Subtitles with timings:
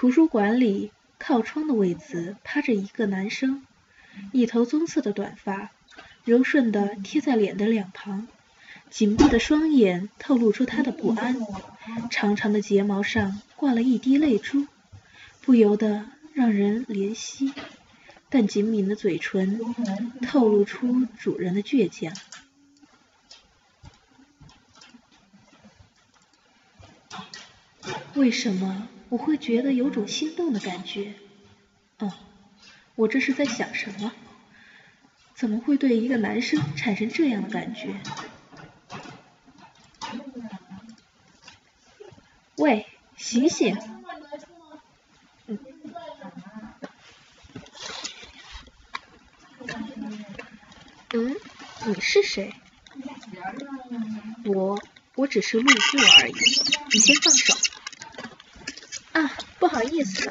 [0.00, 3.66] 图书馆里靠窗的位子趴着一个男生，
[4.32, 5.72] 一头棕色的短发，
[6.24, 8.26] 柔顺的贴在脸的两旁，
[8.88, 11.36] 紧闭的双眼透露出他的不安，
[12.10, 14.66] 长长的睫毛上挂了一滴泪珠，
[15.42, 17.52] 不由得让人怜惜。
[18.30, 19.60] 但紧抿的嘴唇
[20.22, 22.16] 透露出主人的倔强。
[28.14, 31.12] 为什么我会觉得有种心动的感觉？
[31.98, 32.12] 哦，
[32.94, 34.12] 我这是在想什么？
[35.34, 38.00] 怎么会对一个男生产生这样的感觉？
[42.56, 42.86] 喂，
[43.16, 43.76] 醒醒！
[51.12, 51.36] 嗯，
[51.86, 52.54] 你是谁？
[54.44, 54.80] 我，
[55.16, 56.32] 我只是路过而已。
[56.92, 57.79] 你先放手。
[59.84, 60.30] 意思。